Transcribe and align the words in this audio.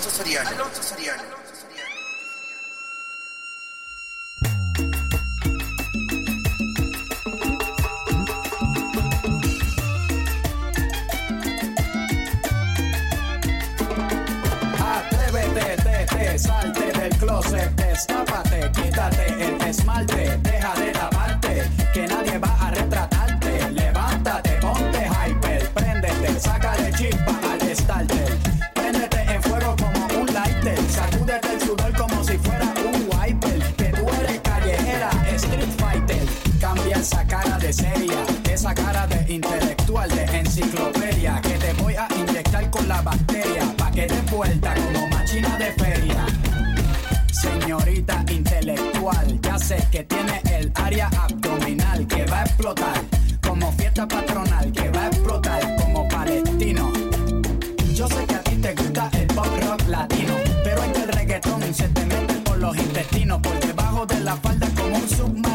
Alonso 0.00 0.16
Soriano. 0.16 0.48
Alonso 0.48 0.82
Soriano. 0.82 1.39
como 44.40 45.06
máquina 45.08 45.58
de 45.58 45.70
feria. 45.72 46.24
Señorita 47.30 48.24
intelectual, 48.30 49.38
ya 49.42 49.58
sé 49.58 49.76
que 49.90 50.02
tiene 50.04 50.40
el 50.50 50.72
área 50.76 51.08
abdominal 51.08 52.06
que 52.06 52.24
va 52.24 52.40
a 52.40 52.44
explotar. 52.44 53.02
Como 53.42 53.70
fiesta 53.72 54.08
patronal 54.08 54.72
que 54.72 54.88
va 54.88 55.02
a 55.02 55.06
explotar 55.08 55.76
como 55.76 56.08
palestino. 56.08 56.90
Yo 57.92 58.08
sé 58.08 58.24
que 58.24 58.34
a 58.34 58.42
ti 58.42 58.56
te 58.56 58.74
gusta 58.74 59.10
el 59.12 59.26
pop 59.26 59.46
rock 59.62 59.86
latino, 59.88 60.34
pero 60.64 60.84
es 60.84 60.92
que 60.92 61.02
el 61.02 61.08
reggaetón 61.08 61.74
se 61.74 61.88
te 61.88 62.06
mete 62.06 62.34
por 62.36 62.56
los 62.56 62.74
intestinos, 62.78 63.42
por 63.42 63.60
debajo 63.60 64.06
de 64.06 64.20
la 64.20 64.36
falda 64.36 64.68
como 64.74 64.96
un 64.96 65.08
submarino. 65.08 65.49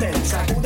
madness. 0.00 0.57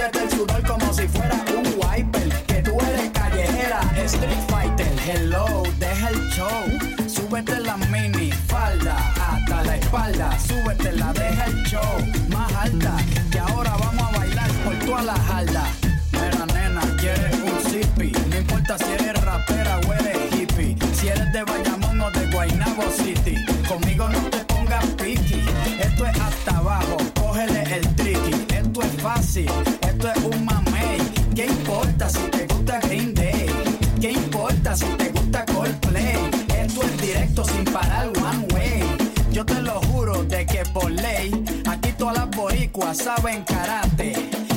basaba 42.92 43.32
en 43.32 43.42
karate. 43.44 44.12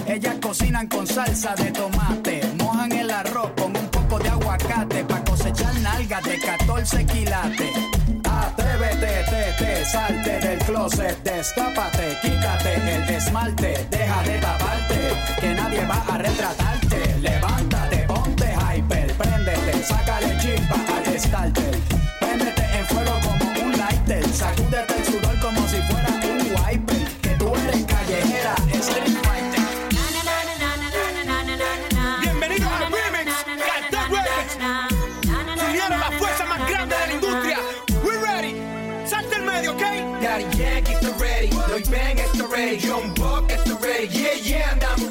Ellas 0.07 0.35
cocinan 0.41 0.87
con 0.87 1.07
salsa 1.07 1.55
de 1.55 1.71
tomate, 1.71 2.41
mojan 2.57 2.91
el 2.91 3.09
arroz 3.09 3.51
con 3.55 3.75
un 3.77 3.87
poco 3.87 4.19
de 4.19 4.27
aguacate 4.27 5.05
para 5.05 5.23
cosechar 5.23 5.73
nalgas 5.79 6.21
de 6.23 6.37
14 6.41 7.05
quilates. 7.05 7.77
Atrévete, 8.25 9.13
te, 9.31 9.63
te, 9.63 9.85
salte 9.85 10.39
del 10.45 10.59
closet, 10.59 11.23
destápate, 11.23 12.17
quítate 12.21 12.73
el 12.75 13.09
esmalte, 13.15 13.87
deja 13.89 14.23
de 14.23 14.37
taparte, 14.39 14.99
que 15.39 15.53
nadie 15.53 15.85
va 15.85 16.03
a 16.13 16.17
retratarte. 16.17 17.17
Levántate, 17.21 17.97
ponte 17.99 18.53
hyper, 18.53 19.13
préndete, 19.13 19.81
sácale 19.81 20.37
chimpa 20.41 20.75
al 20.93 21.19
starter, 21.19 21.75
préndete 22.19 22.63
en 22.79 22.85
fuego 22.85 23.13
como 23.23 23.65
un 23.65 23.77
lighter, 23.77 24.27
sacúdete 24.27 24.94
ready, 42.65 42.87
young 42.87 43.13
buck, 43.13 43.47
get 43.47 43.63
the 43.65 43.75
ready. 43.75 44.07
Yeah, 44.07 44.33
yeah, 44.41 44.89
I'm 44.89 45.04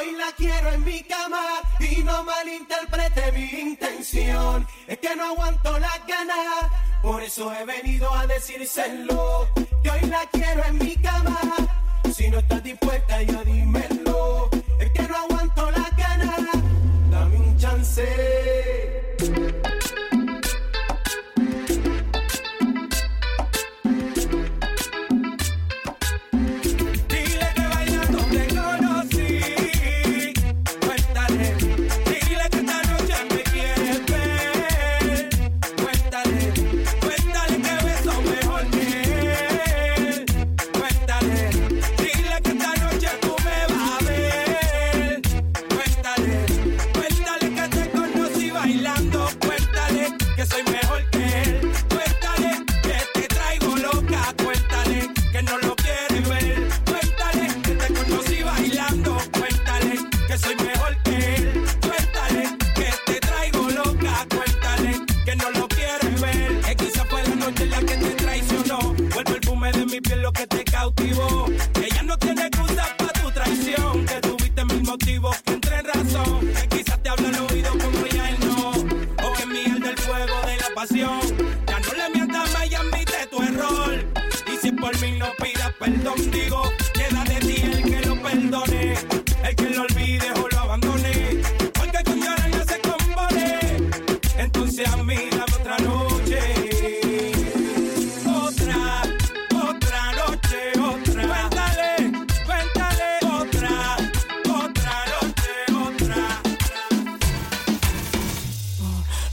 Hoy 0.00 0.12
la 0.12 0.32
quiero 0.34 0.72
en 0.72 0.82
mi 0.82 1.02
cama 1.02 1.42
y 1.78 2.02
no 2.02 2.24
malinterprete 2.24 3.32
mi 3.32 3.60
intención. 3.60 4.66
Es 4.86 4.96
que 4.96 5.14
no 5.14 5.24
aguanto 5.24 5.78
la 5.78 5.92
ganas, 6.08 6.72
por 7.02 7.22
eso 7.22 7.52
he 7.52 7.66
venido 7.66 8.10
a 8.14 8.26
decírselo. 8.26 9.46
Que 9.82 9.90
hoy 9.90 10.08
la 10.08 10.24
quiero 10.32 10.64
en 10.64 10.78
mi 10.78 10.96
cama, 10.96 11.38
si 12.14 12.30
no 12.30 12.38
estás 12.38 12.62
dispuesta 12.62 13.20
ya 13.20 13.44
dímelo. 13.44 14.48
Es 14.78 14.90
que 14.90 15.02
no 15.02 15.16
aguanto 15.18 15.70
la 15.70 15.90
ganas, 15.94 16.46
dame 17.10 17.36
un 17.36 17.58
chance. 17.58 18.49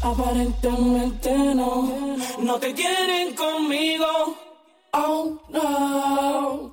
Aparentemente 0.10 1.30
no, 1.54 2.16
no 2.40 2.60
te 2.60 2.74
quieren 2.74 3.36
conmigo. 3.36 4.06
Oh 4.94 5.38
no, 5.50 6.72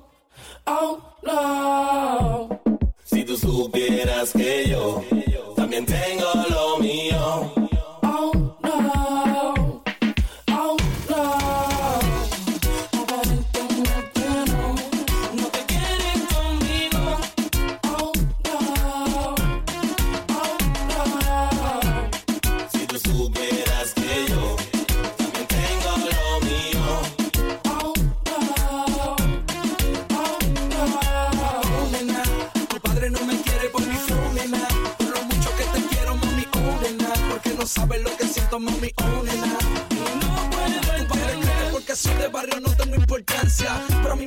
oh 0.65 0.99
no. 1.21 2.61
Si 3.03 3.25
tú 3.25 3.35
supieras 3.35 4.31
que 4.31 4.69
yo 4.69 5.03
también 5.57 5.85
tengo 5.85 6.34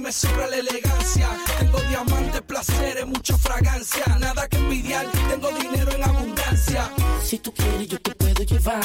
me 0.09 0.13
sobra 0.13 0.47
la 0.47 0.57
elegancia. 0.57 1.29
Tengo 1.59 1.79
diamantes, 1.81 2.41
placeres, 2.41 3.07
mucha 3.07 3.37
fragancia. 3.37 4.07
Nada 4.19 4.49
que 4.49 4.57
envidiar, 4.57 5.07
tengo 5.29 5.51
dinero 5.51 5.93
en 5.93 6.03
abundancia. 6.03 6.91
Si 7.23 7.39
tú 7.39 7.53
quieres, 7.53 7.89
yo 7.89 8.01
te 8.01 8.15
puedo 8.15 8.43
llevar 8.43 8.81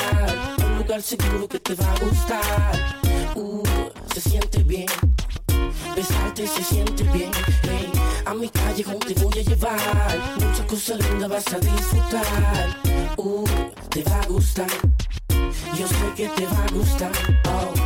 a 0.62 0.66
un 0.66 0.80
lugar 0.80 1.02
seguro 1.02 1.48
que 1.48 1.62
te 1.62 1.76
va 1.76 1.90
a 1.94 2.00
gustar. 2.00 3.02
Uh, 3.36 3.64
se 4.14 4.20
siente 4.20 4.64
bien. 4.64 4.88
Besarte 5.96 6.46
se 6.46 6.64
siente 6.64 7.04
bien, 7.04 7.32
hey, 7.62 7.90
a 8.26 8.34
mi 8.34 8.50
callejón 8.50 9.00
te 9.00 9.14
voy 9.14 9.40
a 9.40 9.44
llevar, 9.44 9.80
muchas 10.40 10.66
cosas 10.66 10.98
lindas 10.98 11.30
vas 11.30 11.54
a 11.54 11.60
disfrutar, 11.60 12.82
uh, 13.18 13.46
te 13.90 14.04
va 14.04 14.20
a 14.20 14.26
gustar, 14.26 14.72
yo 15.78 15.88
sé 15.88 16.14
que 16.16 16.28
te 16.30 16.46
va 16.48 16.66
a 16.66 16.72
gustar. 16.72 17.12
Oh. 17.46 17.83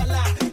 Salah. 0.00 0.49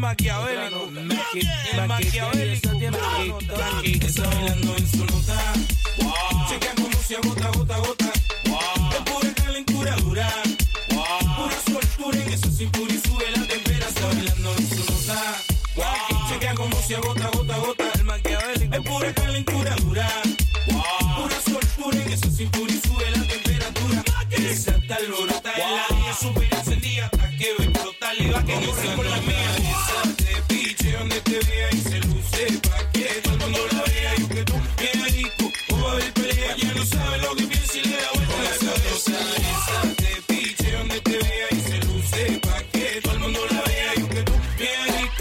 Maquiavélico. 0.00 0.88
El 1.72 1.86
maquiavélico. 1.86 2.70
Está 4.06 4.24
bailando 4.24 4.76
en 4.76 4.88
su 4.88 5.04
nota. 5.04 5.52
Se 7.06 7.16
agota, 7.16 7.50
gota, 7.50 7.76
gota. 7.78 8.12
Es 8.14 9.00
pura 9.10 9.34
calentura 9.34 9.96
dura. 9.96 10.32
Pura 10.88 11.56
soltura 11.66 12.22
en 12.22 12.32
esa 12.32 12.50
cintura 12.50 12.92
y 12.92 12.98
sube 12.98 13.30
la 13.36 13.46
temperatura. 13.46 13.88
Está 13.88 14.06
bailando 14.06 14.54
en 14.56 14.68
su 14.68 14.76
nota. 14.76 15.42
Se 16.86 16.96
agota, 16.96 17.30
gota, 17.32 17.39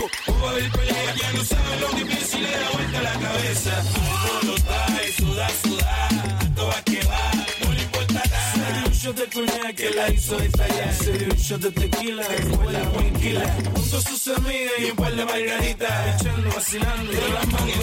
bien 0.10 0.24
rico. 0.26 0.32
O 0.32 0.42
va 0.42 0.48
a 0.48 0.52
haber 0.52 0.72
pelea, 0.72 1.16
ya 1.16 1.32
no 1.34 1.44
sabe 1.46 1.80
lo 1.80 2.00
y 2.00 2.42
le 2.42 2.52
da 2.52 2.70
vuelta 2.72 3.02
la 3.02 3.14
cabeza. 3.14 3.84
Alborota 4.42 5.02
y 5.08 5.12
suda, 5.14 5.48
suda, 5.64 6.10
todo 6.56 6.68
va 6.68 6.82
que 6.84 7.00
va, 7.06 7.32
no 7.66 7.74
le 7.74 7.82
importa 7.82 8.14
nada. 8.14 8.54
Se 8.54 8.74
dio 8.74 8.86
un 8.86 8.94
shot 8.94 9.16
de 9.16 9.28
coñac 9.28 9.76
que 9.76 9.90
la 9.92 10.10
hizo 10.10 10.40
estallar. 10.40 10.94
Se 10.94 11.12
dio 11.14 11.28
un 11.28 11.38
shot 11.38 11.62
de 11.62 11.72
tequila, 11.72 12.24
fue 12.24 12.74
la 12.74 12.92
tranquila. 12.92 13.58
Junto 13.76 13.98
a 13.98 14.02
sus 14.02 14.28
amigas 14.28 14.74
y 14.80 14.92
un 14.92 14.96
par 14.98 15.16
de 15.16 15.26
margaritas. 15.26 16.22
Echando, 16.22 16.50
vacilando, 16.56 17.12
de 17.12 17.30
las 17.30 17.48
manos 17.48 17.76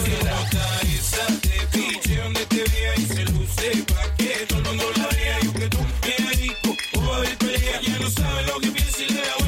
Esa 0.97 1.27
te 1.41 1.79
piche 1.79 2.17
donde 2.23 2.47
te 2.47 2.65
vea 2.65 2.95
y 2.97 3.07
se 3.07 3.25
luce 3.25 3.85
pa' 3.93 4.15
que 4.17 4.47
todo 4.49 4.59
el 4.59 4.65
mundo 4.67 4.85
la 4.97 5.09
vea 5.09 5.39
y 5.43 5.49
que 5.49 5.69
tú 5.69 5.79
bien 6.03 6.29
rico. 6.31 6.77
O 6.95 7.07
va 7.07 7.15
a 7.15 7.19
haber 7.19 7.37
pelea, 7.39 7.81
ya 7.81 7.99
no 7.99 8.11
sabe 8.11 8.43
lo 8.45 8.61
que 8.61 8.71
piensa 8.71 9.03
y 9.03 9.09
le 9.13 9.21
da 9.21 9.46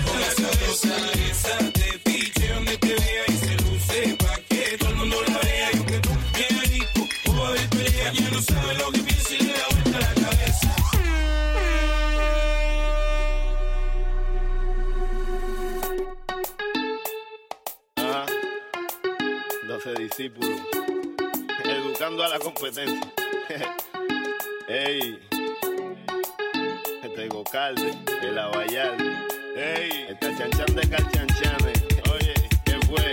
12 20.18 20.24
discípulos. 20.24 20.60
Educando 21.64 22.24
a 22.24 22.28
la 22.28 22.38
competencia. 22.38 23.12
Ey. 24.68 25.18
Este 27.02 27.28
Gocalde, 27.28 27.94
el 28.22 28.38
Abayalde. 28.38 29.16
Ey. 29.56 30.06
Esta 30.08 30.36
chanchan 30.36 30.74
de 30.74 30.88
calchanchanes. 30.88 31.84
Oye, 32.12 32.34
¿qué 32.64 32.78
fue? 32.86 33.10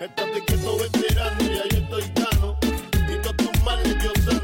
Estate 0.00 0.44
quieto, 0.44 0.76
veterano, 0.78 1.40
ya 1.40 1.68
yo 1.68 1.78
estoy 1.78 2.12
gano. 2.14 2.58
Y 2.92 3.22
todos 3.22 3.36
tus 3.36 3.62
males 3.62 3.96
yo 4.02 4.12
sano. 4.22 4.43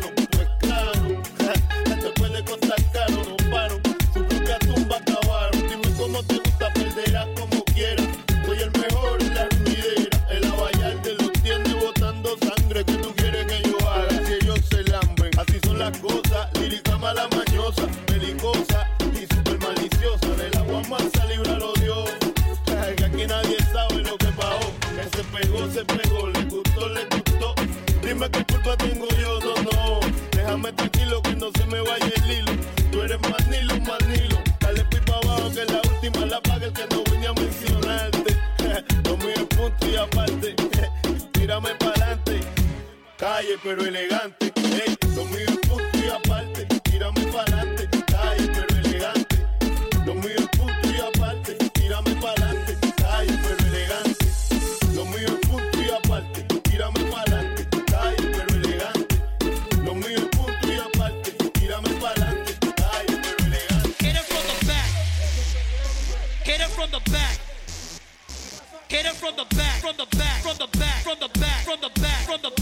Calle 43.41 43.59
pero 43.63 43.83
elegante. 43.87 44.53
Ey, 44.55 44.99
lo 45.17 45.25
mío 45.25 45.47
es 45.49 45.57
punto 45.67 45.99
y 45.99 46.11
aparte. 46.11 46.67
Tírame 46.83 47.23
pa'lante. 47.33 47.89
Calle 48.05 48.47
pero 48.53 48.81
elegante. 48.81 49.37
Lo 50.05 50.15
mío 50.15 50.37
es 50.37 50.49
punto 50.59 50.91
y 50.91 51.01
aparte. 51.01 51.55
Tírame 51.73 52.15
pa'lante. 52.17 52.77
Calle 52.99 53.39
pero 53.43 53.67
elegante. 53.67 54.27
Lo 54.95 55.07
mío 55.07 55.27
es 55.27 55.49
punto 55.49 55.81
y 55.81 55.91
aparte. 55.91 56.43
Tírame 56.69 57.01
pa'lante. 57.11 57.67
Calle 57.91 58.29
pero 58.31 58.55
elegante. 58.57 59.17
Lo 59.87 59.95
mío 59.95 60.19
es 60.19 60.37
punto 60.37 60.67
y 60.71 60.79
aparte. 60.79 61.31
Tírame 61.33 61.89
pa'lante. 61.99 62.53
Calle 62.77 63.21
pero 63.23 63.47
elegante. 63.47 64.05
Hit 64.05 64.17
it 64.17 64.25
from 64.29 64.45
the 64.51 64.67
back. 64.67 64.91
Hit 66.45 66.61
it 66.61 66.69
from 66.77 66.91
the 66.91 67.01
back. 67.11 67.39
Hit 68.91 69.07
it 69.07 69.15
from 69.15 69.35
the 69.37 69.45
back, 69.55 69.81
from 69.81 69.97
the 69.97 70.07
back, 70.19 70.43
from 70.43 70.57
the 70.59 70.67
back, 70.77 71.03
from 71.05 71.17
the 71.21 71.29
back, 71.39 71.63
from 71.65 71.79
the 71.81 72.01
back, 72.01 72.27
from 72.27 72.41
the 72.43 72.51
back, 72.51 72.60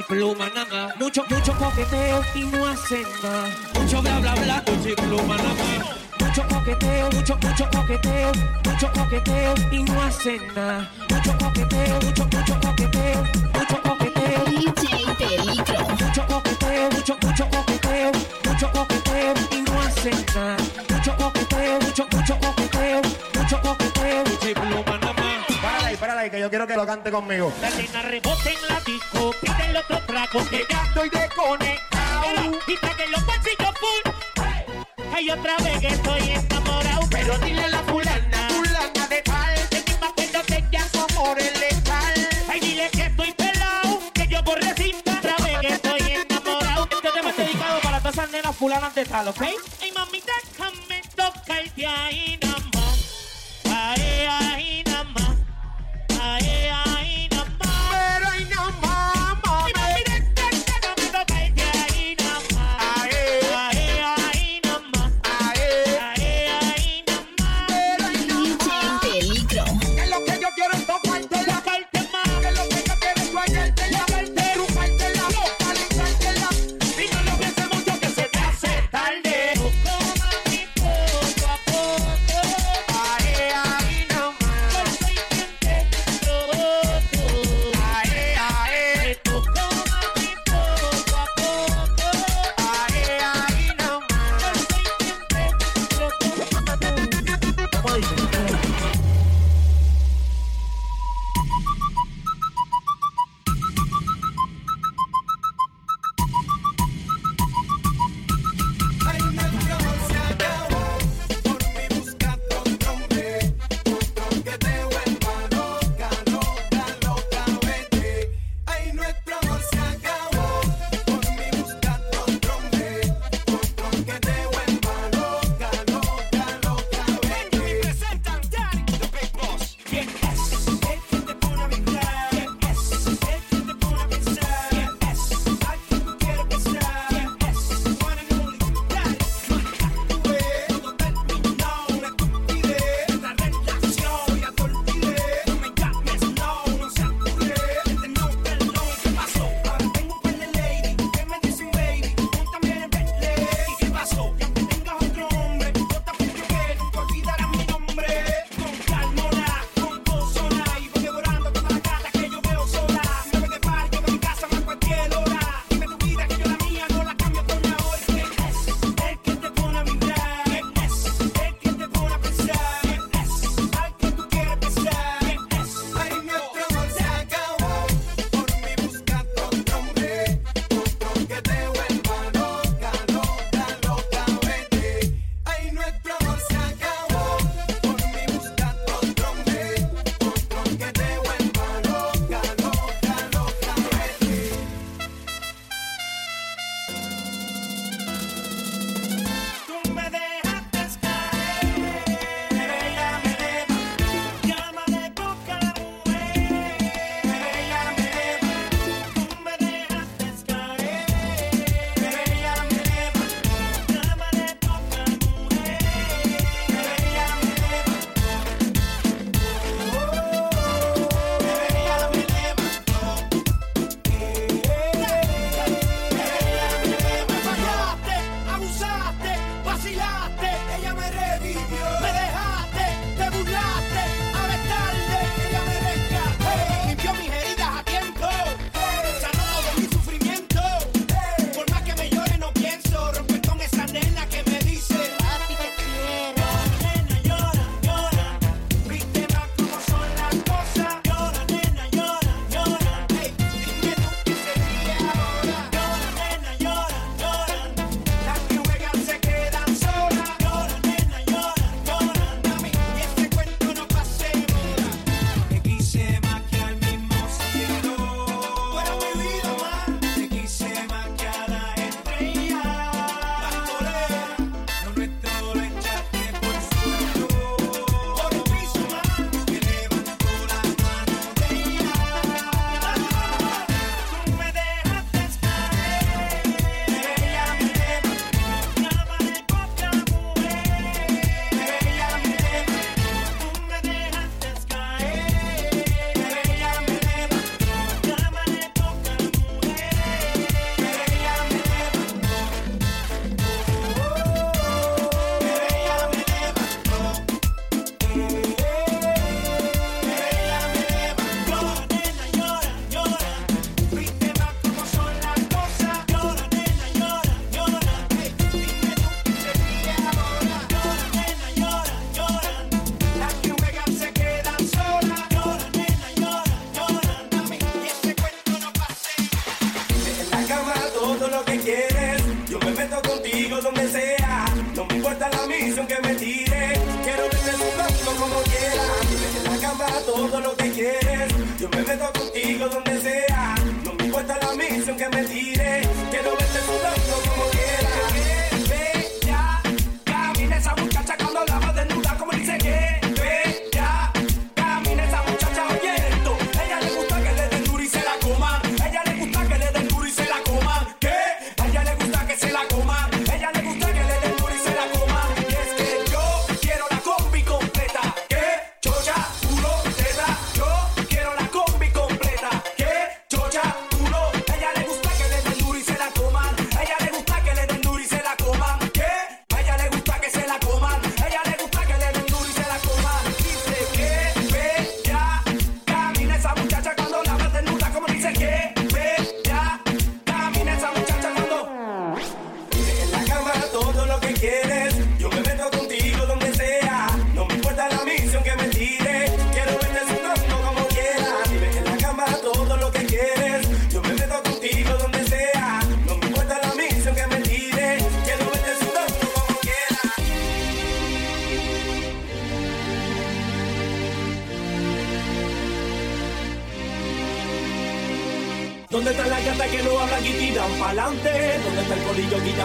pluma 0.00 0.48
nada. 0.54 0.94
Mucho, 0.98 1.24
mucho 1.28 1.52
coqueteo 1.58 2.22
y 2.34 2.44
no 2.44 2.66
hacen 2.66 3.04
nada. 3.22 3.48
Mucho 3.74 4.00
bla 4.00 4.18
bla 4.20 4.34
bla, 4.34 4.64
pluma 4.64 5.36
nada. 5.36 5.98
Mucho 6.18 6.42
coqueteo, 6.48 7.10
mucho, 7.10 7.36
mucho 7.36 7.68
coqueteo, 7.70 8.32
mucho 8.64 8.92
coqueteo 8.92 9.54
y 9.70 9.82
no 9.82 10.02
hacen 10.02 10.40
nada. 10.54 10.90
Mucho 11.10 11.36
coqueteo, 11.38 12.00
mucho, 12.00 12.24
mucho 12.24 12.60
coqueteo, 12.60 13.24
mucho 13.52 13.82
coqueteo. 13.82 14.44
DJ 14.44 15.14
Peligro. 15.18 15.88
Mucho 15.88 16.26
coqueteo, 16.26 16.90
mucho, 16.90 17.16
mucho 17.20 17.44
coqueteo, 17.50 17.71
ahí, 26.22 26.30
que 26.30 26.40
yo 26.40 26.48
quiero 26.48 26.66
que 26.66 26.76
lo 26.76 26.86
cante 26.86 27.10
conmigo. 27.10 27.52
La 27.60 27.70
nena 27.70 28.02
rebota 28.02 28.50
en 28.50 28.68
la 28.68 28.80
disco, 28.80 29.34
pide 29.40 29.70
el 29.70 29.76
otro 29.76 30.00
trago, 30.06 30.48
que 30.48 30.66
ya 30.68 30.82
estoy 30.84 31.10
desconectado. 31.10 32.58
Y 32.66 32.76
trague 32.76 33.06
los 33.08 33.26
bolsillos 33.26 33.74
full. 33.80 35.14
Hay 35.14 35.30
otra 35.30 35.56
vez 35.58 35.80
que 35.80 35.88
estoy 35.88 36.30
enamorado, 36.30 37.08
pero 37.10 37.38
dile 37.38 37.64
a 37.64 37.68
la 37.68 37.82
fulana, 37.82 38.48
fulana 38.48 39.06
de 39.08 39.22
tal, 39.22 39.68
que 39.68 39.84
me 40.00 40.06
acuerdo 40.06 40.42
que 40.46 40.64
ya 40.70 40.88
su 40.88 41.00
amor 41.00 41.38
es 41.38 41.60
letal. 41.60 42.28
Ay, 42.48 42.60
dile 42.60 42.88
que 42.90 43.02
estoy 43.02 43.32
pelado, 43.32 44.00
que 44.14 44.26
yo 44.28 44.44
por 44.44 44.60
recita, 44.60 45.18
otra 45.18 45.36
vez 45.44 45.58
que 45.60 45.68
estoy 45.68 46.00
enamorado. 46.00 46.88
Este 46.90 47.10
tema 47.10 47.30
es 47.30 47.36
dedicado 47.36 47.80
para 47.80 47.98
todas 47.98 48.14
esas 48.14 48.30
nenas 48.30 48.56
fulanas 48.56 48.94
de 48.94 49.04
tal, 49.04 49.28
¿ok? 49.28 49.42
Ay, 49.42 49.92
mami, 49.92 50.22
déjame 50.22 51.02
tocarte 51.16 51.86
ahí 51.86 52.26
nada 52.26 52.36
más. 52.36 52.41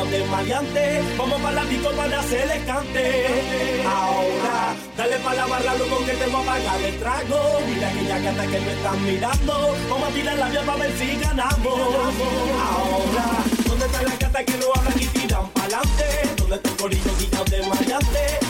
son 0.08 0.12
de 0.12 0.26
maleante. 0.26 1.02
Vamos 1.18 1.42
para 1.42 1.56
la 1.56 1.66
disco 1.66 1.90
para 1.92 2.20
hacerles 2.20 2.64
cante. 2.66 3.84
Ahora, 3.86 4.76
dale 4.96 5.18
para 5.18 5.36
la 5.36 5.46
barra, 5.48 5.76
loco, 5.76 6.06
que 6.06 6.12
te 6.14 6.26
voy 6.28 6.42
a 6.42 6.46
pagar 6.46 6.82
el 6.82 7.00
trago. 7.00 7.60
Mira 7.68 7.90
aquella 7.90 8.20
gata 8.20 8.44
que 8.44 8.60
me 8.60 8.72
están 8.74 9.04
mirando. 9.06 9.76
Vamos 9.90 10.10
a 10.10 10.14
tirar 10.14 10.38
la 10.38 10.50
vía 10.50 10.62
para 10.62 10.80
ver 10.80 10.98
si 10.98 11.20
ganamos. 11.20 11.80
Ahora, 12.70 13.26
¿dónde 13.68 13.86
están 13.86 14.06
las 14.06 14.20
gatas 14.20 14.44
que 14.46 14.58
no 14.58 14.66
hablan 14.76 15.02
y 15.02 15.06
tiran 15.06 15.50
para 15.50 15.66
adelante? 15.66 16.06
¿Dónde 16.38 16.56
está 16.56 16.70
el 16.70 16.76
corillo 16.78 17.44
de 17.50 17.68
maleante? 17.68 18.47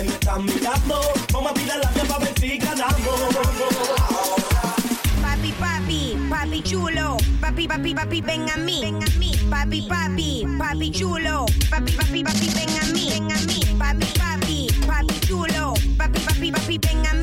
que 0.00 0.08
me 0.08 0.14
están 0.14 0.44
mirando. 0.44 1.00
Vamos 1.32 1.50
a 1.50 1.54
tirar 1.54 1.78
la 1.78 1.90
capa 1.90 2.14
para 2.14 2.24
ver 2.24 2.38
si 2.38 2.58
ganamos. 2.58 2.94
Papi, 5.22 5.52
papi, 5.52 6.16
papi 6.30 6.62
chulo, 6.62 7.16
papi, 7.40 7.68
papi, 7.68 7.94
papi, 7.94 8.20
ven 8.20 8.50
a 8.50 8.56
mí, 8.56 8.80
ven 8.82 9.02
a 9.02 9.18
mí, 9.18 9.32
papi, 9.50 9.82
papi, 9.82 10.46
papi 10.58 10.90
chulo, 10.90 11.46
papi, 11.70 11.92
papi, 11.92 12.24
papi, 12.24 12.48
ven 12.54 12.78
a 12.80 12.86
mí, 12.92 13.10
ven 13.10 13.32
a 13.32 13.40
mí, 13.46 13.60
papi, 13.78 14.06
papi, 14.18 14.68
papi 14.86 15.20
chulo, 15.26 15.74
papi, 15.98 16.20
papi, 16.20 16.52
papi, 16.52 16.78
ven 16.78 17.06
a 17.06 17.14
mí. 17.14 17.19